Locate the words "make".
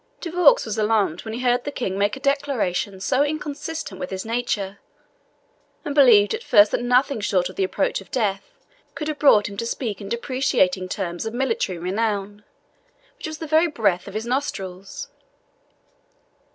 1.95-2.17